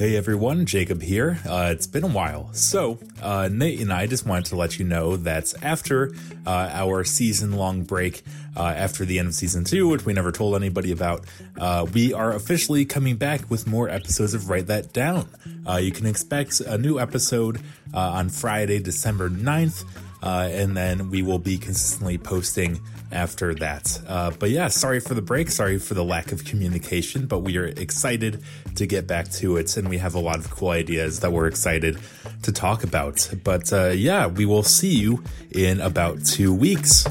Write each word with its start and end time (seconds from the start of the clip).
Hey 0.00 0.16
everyone, 0.16 0.64
Jacob 0.64 1.02
here. 1.02 1.40
Uh, 1.46 1.68
it's 1.72 1.86
been 1.86 2.04
a 2.04 2.08
while. 2.08 2.48
So, 2.54 2.98
uh, 3.20 3.50
Nate 3.52 3.80
and 3.80 3.92
I 3.92 4.06
just 4.06 4.24
wanted 4.24 4.46
to 4.46 4.56
let 4.56 4.78
you 4.78 4.86
know 4.86 5.18
that 5.18 5.52
after 5.60 6.14
uh, 6.46 6.70
our 6.72 7.04
season 7.04 7.52
long 7.52 7.82
break, 7.82 8.22
uh, 8.56 8.62
after 8.62 9.04
the 9.04 9.18
end 9.18 9.28
of 9.28 9.34
season 9.34 9.62
two, 9.62 9.88
which 9.88 10.06
we 10.06 10.14
never 10.14 10.32
told 10.32 10.54
anybody 10.54 10.90
about, 10.90 11.26
uh, 11.58 11.84
we 11.92 12.14
are 12.14 12.32
officially 12.32 12.86
coming 12.86 13.16
back 13.16 13.50
with 13.50 13.66
more 13.66 13.90
episodes 13.90 14.32
of 14.32 14.48
Write 14.48 14.68
That 14.68 14.94
Down. 14.94 15.28
Uh, 15.68 15.76
you 15.76 15.92
can 15.92 16.06
expect 16.06 16.60
a 16.60 16.78
new 16.78 16.98
episode 16.98 17.60
on 17.92 18.30
Friday, 18.30 18.78
December 18.78 19.28
9th. 19.28 19.84
Uh, 20.22 20.48
and 20.50 20.76
then 20.76 21.10
we 21.10 21.22
will 21.22 21.38
be 21.38 21.58
consistently 21.58 22.18
posting 22.18 22.80
after 23.12 23.54
that. 23.54 24.00
Uh, 24.06 24.30
but 24.38 24.50
yeah, 24.50 24.68
sorry 24.68 25.00
for 25.00 25.14
the 25.14 25.22
break. 25.22 25.50
Sorry 25.50 25.78
for 25.78 25.94
the 25.94 26.04
lack 26.04 26.32
of 26.32 26.44
communication, 26.44 27.26
but 27.26 27.40
we 27.40 27.56
are 27.56 27.66
excited 27.66 28.42
to 28.76 28.86
get 28.86 29.06
back 29.06 29.30
to 29.32 29.56
it. 29.56 29.76
And 29.76 29.88
we 29.88 29.98
have 29.98 30.14
a 30.14 30.20
lot 30.20 30.38
of 30.38 30.50
cool 30.50 30.70
ideas 30.70 31.20
that 31.20 31.32
we're 31.32 31.46
excited 31.46 31.98
to 32.42 32.52
talk 32.52 32.84
about. 32.84 33.28
But 33.42 33.72
uh, 33.72 33.88
yeah, 33.88 34.26
we 34.26 34.46
will 34.46 34.62
see 34.62 34.94
you 34.94 35.24
in 35.50 35.80
about 35.80 36.24
two 36.24 36.54
weeks. 36.54 37.06